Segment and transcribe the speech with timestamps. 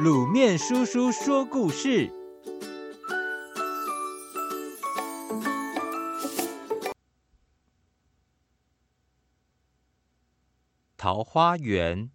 [0.00, 2.10] 卤面叔叔说故事：
[10.96, 12.10] 桃花源。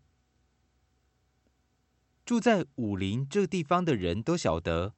[2.26, 4.96] 住在武陵这地方的人都晓得，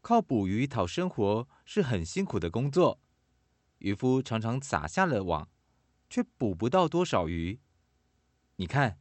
[0.00, 3.00] 靠捕鱼讨生活是很辛苦的工作。
[3.78, 5.48] 渔夫常常撒下了网，
[6.10, 7.60] 却捕不到多少鱼。
[8.56, 8.98] 你看，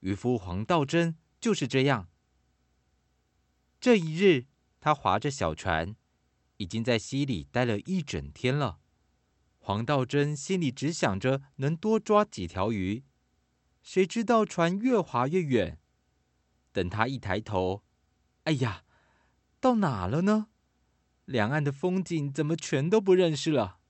[0.00, 2.08] 渔夫黄道真就是这样。
[3.84, 4.46] 这一日，
[4.80, 5.94] 他划着小船，
[6.56, 8.78] 已经在溪里待了一整天了。
[9.58, 13.04] 黄道真心里只想着能多抓几条鱼，
[13.82, 15.78] 谁知道船越划越远。
[16.72, 17.84] 等他一抬头，
[18.44, 18.84] 哎呀，
[19.60, 20.46] 到哪了呢？
[21.26, 23.80] 两岸的风景怎么全都不认识了？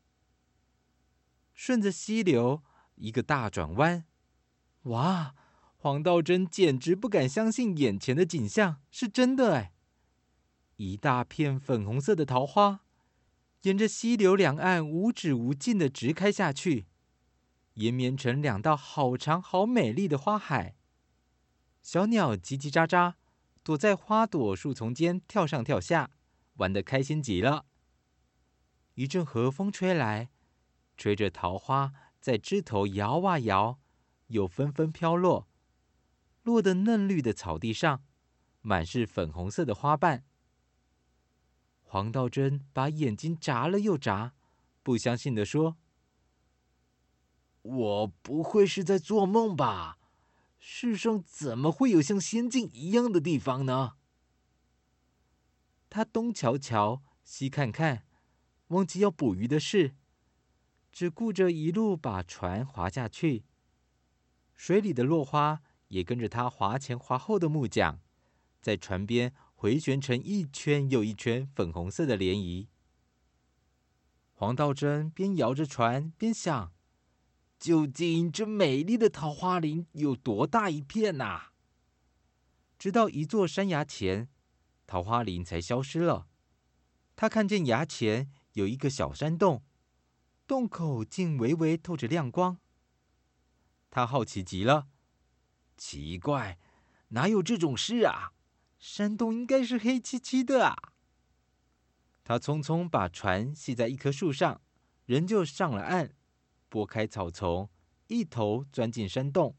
[1.52, 2.64] 顺着溪流
[2.96, 4.06] 一个大转弯，
[4.82, 5.36] 哇！
[5.76, 9.73] 黄道真简直不敢相信眼前的景象是真的哎！
[10.76, 12.80] 一大片粉红色的桃花，
[13.62, 16.86] 沿着溪流两岸无止无尽的直开下去，
[17.74, 20.76] 延绵成两道好长好美丽的花海。
[21.80, 23.14] 小鸟叽叽喳喳，
[23.62, 26.10] 躲在花朵树丛间跳上跳下，
[26.54, 27.66] 玩得开心极了。
[28.94, 30.30] 一阵和风吹来，
[30.96, 33.78] 吹着桃花在枝头摇啊摇，
[34.28, 35.48] 又纷纷飘落，
[36.42, 38.02] 落得嫩绿的草地上，
[38.60, 40.24] 满是粉红色的花瓣。
[41.94, 44.34] 黄道真把眼睛眨了又眨，
[44.82, 45.76] 不相信地说
[47.62, 49.98] ：“我不会是在做梦吧？
[50.58, 53.92] 世上怎么会有像仙境一样的地方呢？”
[55.88, 58.04] 他东瞧瞧，西看看，
[58.70, 59.94] 忘记要捕鱼的事，
[60.90, 63.44] 只顾着一路把船划下去。
[64.56, 68.00] 水里的落花也跟着他划前划后的木桨，
[68.60, 69.32] 在船边。
[69.64, 72.66] 回旋成一圈又一圈粉红色的涟漪。
[74.34, 76.74] 黄道真边摇着船边想：
[77.58, 81.52] 究竟这美丽的桃花林有多大一片呐、啊？
[82.78, 84.28] 直到一座山崖前，
[84.86, 86.28] 桃花林才消失了。
[87.16, 89.64] 他看见崖前有一个小山洞，
[90.46, 92.58] 洞口竟微微透着亮光。
[93.88, 94.88] 他好奇极了，
[95.78, 96.58] 奇怪，
[97.08, 98.33] 哪有这种事啊？
[98.86, 100.76] 山洞应该是黑漆漆的啊！
[102.22, 104.60] 他匆匆把船系在一棵树上，
[105.06, 106.14] 人就上了岸，
[106.68, 107.70] 拨开草丛，
[108.08, 109.56] 一头钻进山洞。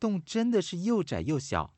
[0.00, 1.74] 洞真的是又窄又小，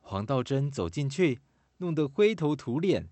[0.00, 1.40] 黄道真走进去，
[1.76, 3.08] 弄得灰头土脸。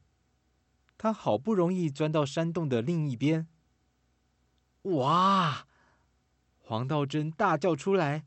[0.98, 3.47] 他好不容易钻到山洞的另一边，
[4.82, 5.69] 哇！
[6.59, 8.26] 黄道真大叫出来。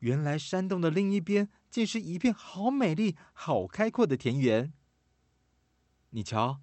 [0.00, 4.72] 原来山洞的另一边竟是一片好美丽、好开阔的田园。
[6.10, 6.60] 你瞧，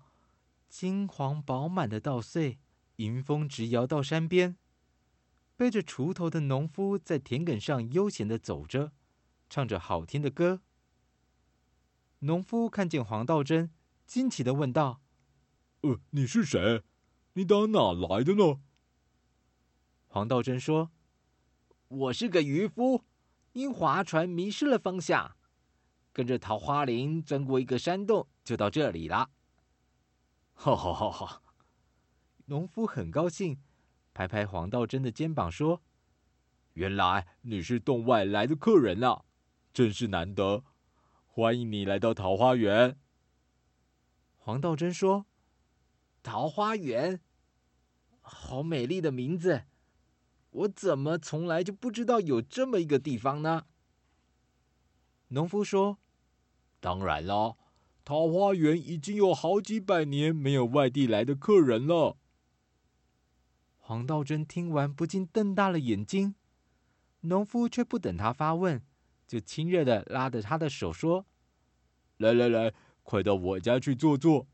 [0.68, 2.60] 金黄饱满的稻穗，
[2.98, 4.58] 迎风直摇到山边。
[5.56, 8.92] 背着锄头的农夫在田埂上悠闲地走着，
[9.50, 10.62] 唱着好听的歌。
[12.20, 13.72] 农夫看见黄道真，
[14.06, 15.02] 惊奇地问道
[15.82, 16.84] ：“呃，你是谁？
[17.34, 18.60] 你打哪来的呢？”
[20.08, 20.92] 黄道真说
[21.88, 23.04] ：“我是个渔夫。”
[23.56, 25.34] 因划船迷失了方向，
[26.12, 29.30] 跟着桃花林钻过一个山洞，就到这里了。
[30.54, 31.42] 哈哈哈哈！
[32.48, 33.58] 农夫很高兴，
[34.14, 35.82] 拍拍黄道真的肩膀说
[36.76, 39.24] ：“原来你是洞外来的客人啊，
[39.72, 40.66] 真是难得，
[41.26, 43.00] 欢迎你来到桃花源。”
[44.36, 45.28] 黄道真说
[46.22, 47.22] ：“桃花源，
[48.20, 49.64] 好美丽的名字。”
[50.56, 53.66] 我怎么从来就不知道有这么一个地方呢？
[55.30, 55.98] 农夫说
[56.80, 57.58] ：“当然了，
[58.06, 62.18] 桃花源已经有好几百年没有外地来的客人了。”
[63.78, 66.36] 黄道真听完不禁瞪大了眼睛，
[67.22, 68.82] 农夫却不等他发问，
[69.28, 71.26] 就亲热的拉着他的手说
[72.18, 72.74] ：“来来来，
[73.04, 74.48] 快到我家去坐坐。”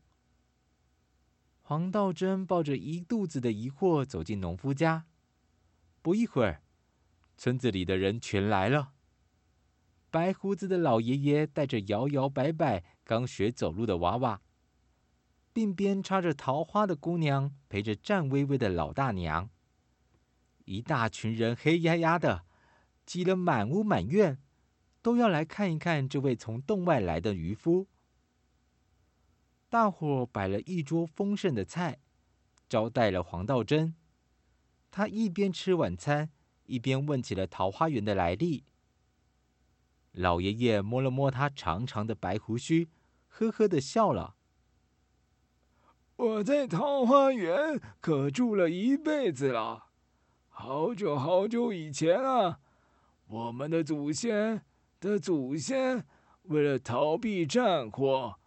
[1.62, 5.06] 黄道真抱着一肚子的疑惑走进农夫家。
[6.02, 6.62] 不一会儿，
[7.36, 8.92] 村子里的人全来了。
[10.10, 14.42] 白胡子的老爷爷带着摇摇摆摆、刚学走路的娃娃，
[15.54, 19.48] 鬓边插着桃花的姑娘陪着颤巍巍的老大娘。
[20.64, 22.44] 一大群人黑压压的
[23.06, 24.38] 挤了满屋满院，
[25.00, 27.86] 都要来看一看这位从洞外来的渔夫。
[29.68, 32.00] 大伙摆了一桌丰盛的菜，
[32.68, 33.94] 招待了黄道真。
[34.92, 36.30] 他一边吃晚餐，
[36.66, 38.64] 一边问起了桃花源的来历。
[40.12, 42.90] 老爷爷摸了摸他长长的白胡须，
[43.26, 44.36] 呵呵的笑了。
[46.16, 49.86] 我在桃花源可住了一辈子了，
[50.48, 52.60] 好久好久以前啊，
[53.28, 54.62] 我们的祖先
[55.00, 56.04] 的祖先
[56.42, 58.38] 为了逃避战火，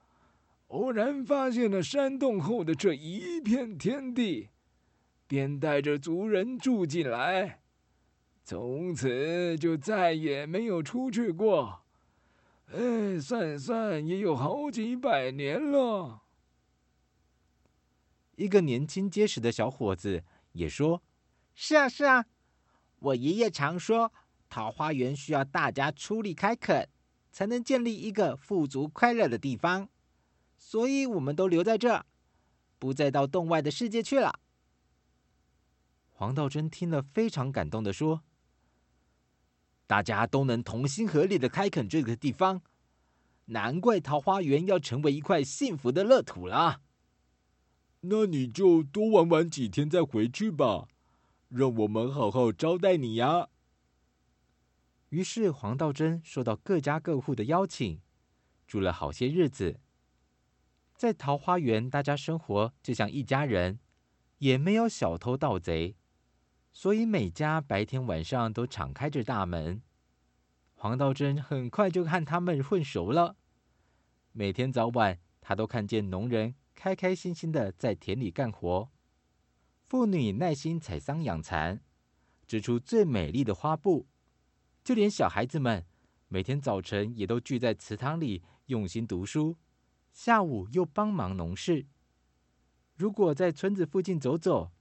[0.68, 4.50] 偶然发现了山洞后的这一片天地，
[5.28, 7.62] 便带着族人住进来，
[8.44, 11.82] 从此就再也没有出去过。
[12.68, 16.22] 哎，算算也有好几百年了。
[18.36, 21.02] 一个年轻结实的小伙子也说
[21.56, 22.26] ：“是啊，是啊，
[23.00, 24.12] 我爷爷常说，
[24.50, 26.90] 桃花源需要大家出力开垦，
[27.32, 29.90] 才能建立一个富足快乐的地方。
[30.58, 32.06] 所以，我们都留在这儿，
[32.78, 34.40] 不再到洞外的世界去了。”
[36.18, 38.24] 黄道真听了，非常感动的说
[39.86, 42.62] ：“大家都能同心合力的开垦这个地方，
[43.48, 46.80] 难怪桃花源要成为一块幸福的乐土啦。”
[48.08, 50.88] 那你就多玩玩几天再回去吧，
[51.50, 53.50] 让我们好好招待你呀。
[55.10, 58.00] 于是黄道真受到各家各户的邀请，
[58.66, 59.82] 住了好些日子。
[60.96, 63.80] 在桃花源，大家生活就像一家人，
[64.38, 65.98] 也没有小偷盗贼，
[66.76, 69.82] 所以每家白天晚上都敞开着大门。
[70.74, 73.38] 黄道真很快就和他们混熟了，
[74.34, 76.54] 每天早晚他都看见农人。
[76.76, 78.90] 开开心心的在田里干活，
[79.80, 81.80] 妇女耐心采桑养蚕，
[82.46, 84.06] 织出最美丽的花布。
[84.84, 85.86] 就连小孩子们，
[86.28, 89.56] 每天早晨也都聚在祠堂里用心读书，
[90.12, 91.86] 下午又帮忙农事。
[92.98, 94.74] 如果在村子附近走走，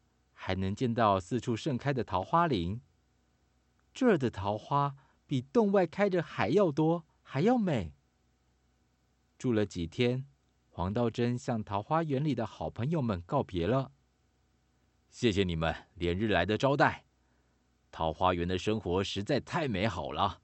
[0.46, 2.78] 还能见到四处盛开的桃花林。
[3.94, 4.94] 这儿的桃花
[5.24, 7.94] 比洞外开的还要多，还要美。
[9.38, 10.26] 住了几天。
[10.68, 13.92] 黄道真向桃花源里的好朋友们告别了。
[15.08, 17.06] 谢谢你们连日来的招待，
[17.90, 20.42] 桃花源的生活实在太美好了。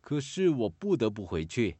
[0.00, 1.78] 可是我不得不回去，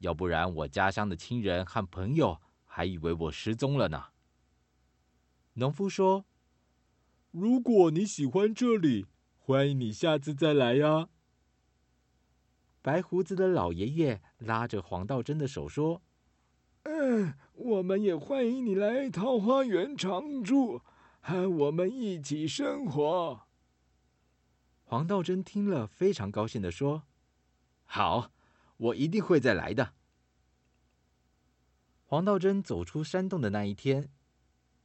[0.00, 4.08] 要不然我家乡的亲人和朋友还以为我失踪了呢。
[5.54, 6.26] 农夫说
[7.30, 9.06] ：“如果你喜欢这里，
[9.38, 11.08] 欢迎你下次再来呀。”
[12.80, 16.00] 白胡子的老爷爷拉着黄道真的手说。
[16.84, 20.80] 嗯，我们也欢迎你来桃花源常住，
[21.20, 23.42] 和我们一起生活。
[24.84, 27.02] 黄道真听了，非常高兴的说
[27.84, 28.30] ：“好，
[28.78, 29.92] 我一定会再来的。”
[32.06, 34.08] 黄道真走出山洞的那一天，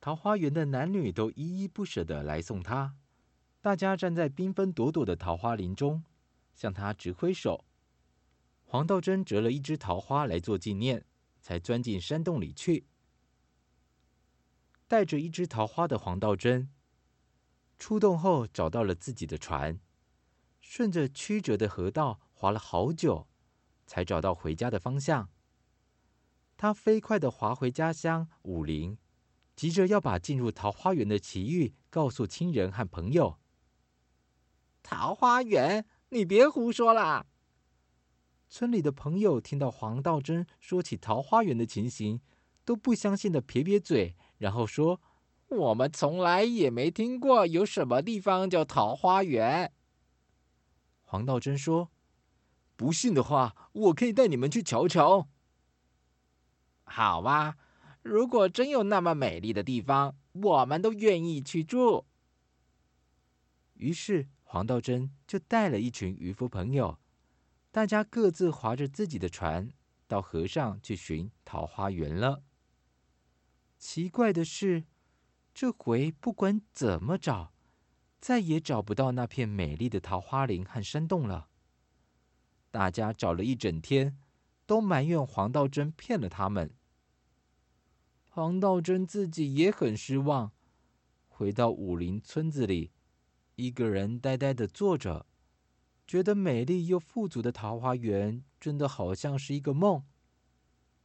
[0.04, 2.98] 桃花源的男女都依依不舍地来送他。
[3.62, 6.04] 大家站在缤纷朵朵的桃花林中，
[6.54, 7.64] 向他直挥手。
[8.66, 11.06] 黄道真折了一枝桃花来做纪念。
[11.40, 12.86] 才钻进山洞里去，
[14.88, 16.70] 带着一枝桃花的黄道真
[17.78, 19.80] 出洞后找到了自己的船，
[20.62, 23.28] 顺着曲折的河道划了好久，
[23.86, 25.30] 才找到回家的方向。
[26.56, 28.98] 他飞快地划回家乡武陵，
[29.56, 33.38] 急着要把进入桃花源的奇遇告诉亲人和朋友。
[34.82, 37.26] 桃花源，你别胡说啦！
[38.50, 42.22] 村里的朋友听到黄道真说起桃花源的情形，
[42.66, 45.02] 都不相信的撇撇嘴，然后说
[45.50, 49.72] ：“我们从来也没听过有什么地方叫桃花源。”
[51.02, 51.92] 黄道真说
[52.76, 55.30] ：“不信的话，我可以带你们去瞧瞧。”
[56.86, 57.56] 好吧，
[58.04, 62.06] 如果真有那么美丽的地方，我们都愿意去住。
[63.76, 67.00] 于是黄道真就带了一群渔夫朋友。
[67.72, 69.72] 大家各自划着自己的船，
[70.06, 72.44] 到河上去寻桃花源了。
[73.80, 74.84] 奇怪的是，
[75.54, 77.54] 这回不管怎么找，
[78.20, 81.48] 再也找不到那片美丽的桃花林和山洞了。
[82.70, 84.20] 大家找了一整天，
[84.66, 86.76] 都埋怨黄道真骗了他们。
[88.36, 90.52] 黄道真自己也很失望，
[91.28, 92.92] 回到武陵村子里，
[93.58, 95.28] 一个人呆呆的坐着。
[96.08, 100.04] 觉得美丽又富足的桃花源真的好像是一个梦。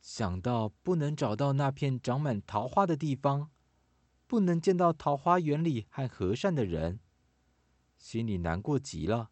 [0.00, 3.50] 想到不能找到那片长满桃花的地方，
[4.26, 6.98] 不能见到桃花源里和和善的人，
[7.98, 9.28] 心里难过极了。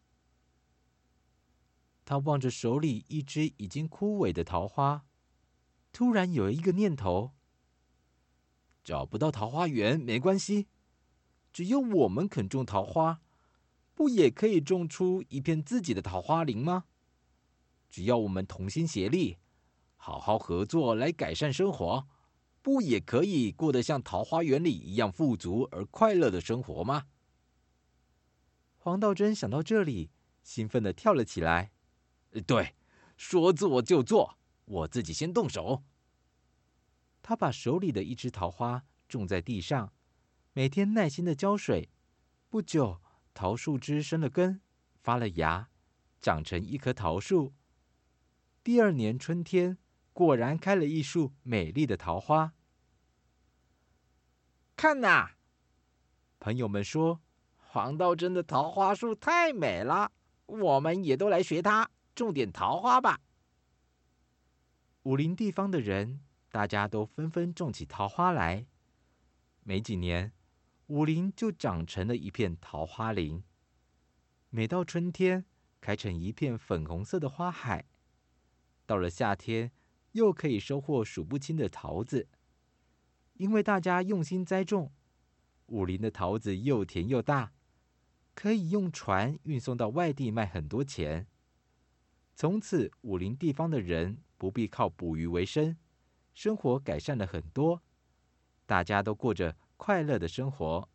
[2.05, 5.03] 他望着手里一只已经枯萎的桃花，
[5.91, 7.31] 突然有一个念头：
[8.87, 10.69] 找不到桃花源没关系，
[11.51, 13.19] 只要我们肯种桃花。
[13.93, 16.85] 不也可以种出一片自己的桃花林吗？
[17.89, 19.39] 只要我们同心协力，
[19.97, 22.07] 好好合作来改善生活，
[22.61, 27.07] 不也可以过得像桃花源里一样富足而快乐的生活吗？
[28.77, 31.73] 黄道真想到这里，兴奋的跳了起来。
[32.45, 32.73] 对，
[33.17, 35.83] 说做就做，我自己先动手。
[37.27, 39.91] 他把手里的一枝桃花种在地上，
[40.53, 41.89] 每天耐心的浇水。
[42.47, 43.01] 不久，
[43.33, 44.61] 桃树枝生了根，
[45.01, 45.67] 发了芽，
[46.21, 47.53] 长成一棵桃树。
[48.63, 49.77] 第二年春天，
[50.13, 52.53] 果然开了一树美丽的桃花。
[54.77, 55.31] 看呐，
[56.39, 57.19] 朋友们说，
[57.57, 60.13] 黄道真的桃花树太美了，
[60.45, 63.19] 我们也都来学他，种点桃花吧。
[65.03, 66.21] 武陵地方的人，
[66.57, 68.65] 大家都纷纷种起桃花来。
[69.61, 70.33] 没几年，
[70.87, 73.43] 武陵就长成了一片桃花林。
[74.49, 75.45] 每到春天，
[75.79, 77.85] 开成一片粉红色的花海。
[78.87, 79.71] 到了夏天，
[80.13, 82.27] 又可以收获数不清的桃子。
[83.33, 84.91] 因为大家用心栽种，
[85.67, 87.53] 武陵的桃子又甜又大，
[88.33, 91.27] 可以用船运送到外地卖很多钱。
[92.33, 95.77] 从此，武陵地方的人不必靠捕鱼为生。
[96.37, 97.81] 生活改善了很多，
[98.67, 100.87] 大家都过着快乐的生活。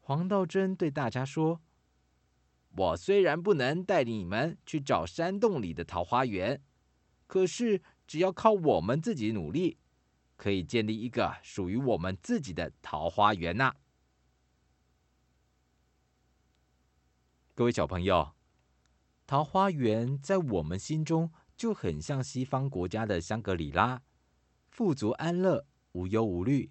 [0.00, 1.60] 黄道真对大家说
[2.74, 6.62] ：“我虽然不能带领你们去找山洞里的桃花源，
[7.26, 9.76] 可是只要靠我们自己努力，
[10.38, 13.74] 可以建立一个属于我们自己的桃花源呐。”
[17.54, 18.32] 各位小朋友，
[19.26, 24.02] 桃花源在我们心中就很像西方国家的香格里拉。
[24.68, 26.70] 富足安乐，无忧无虑，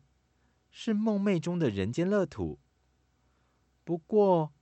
[0.70, 2.60] 是梦寐中的人间乐土。
[3.84, 4.54] 不过，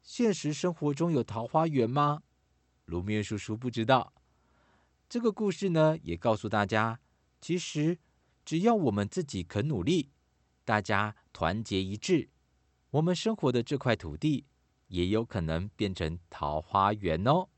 [0.00, 2.22] 现实生活中有桃花源吗？
[2.84, 4.12] 卢面叔叔不知道。
[5.08, 7.00] 这个故事呢，也告诉大家，
[7.40, 7.98] 其实
[8.44, 10.10] 只要我们自己肯努力，
[10.64, 12.30] 大家团结一致，
[12.90, 14.46] 我们生活的这块土地
[14.88, 17.48] 也有可能变成桃花源哦。